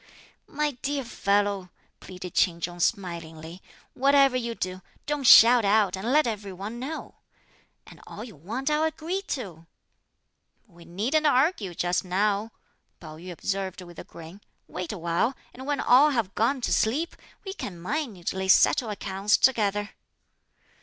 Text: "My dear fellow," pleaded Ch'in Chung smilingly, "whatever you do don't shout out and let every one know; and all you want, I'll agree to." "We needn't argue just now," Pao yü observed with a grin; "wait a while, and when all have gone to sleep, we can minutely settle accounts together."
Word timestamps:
"My 0.47 0.71
dear 0.81 1.03
fellow," 1.03 1.69
pleaded 1.99 2.33
Ch'in 2.33 2.59
Chung 2.59 2.79
smilingly, 2.79 3.61
"whatever 3.93 4.35
you 4.35 4.55
do 4.55 4.81
don't 5.05 5.25
shout 5.27 5.63
out 5.63 5.95
and 5.95 6.11
let 6.11 6.25
every 6.25 6.51
one 6.51 6.79
know; 6.79 7.19
and 7.85 8.01
all 8.07 8.23
you 8.23 8.35
want, 8.35 8.71
I'll 8.71 8.81
agree 8.83 9.21
to." 9.27 9.67
"We 10.65 10.85
needn't 10.85 11.27
argue 11.27 11.75
just 11.75 12.03
now," 12.03 12.51
Pao 12.99 13.17
yü 13.17 13.31
observed 13.31 13.83
with 13.83 13.99
a 13.99 14.03
grin; 14.03 14.41
"wait 14.67 14.91
a 14.91 14.97
while, 14.97 15.35
and 15.53 15.67
when 15.67 15.79
all 15.79 16.09
have 16.09 16.33
gone 16.33 16.61
to 16.61 16.73
sleep, 16.73 17.15
we 17.45 17.53
can 17.53 17.79
minutely 17.79 18.47
settle 18.47 18.89
accounts 18.89 19.37
together." 19.37 19.91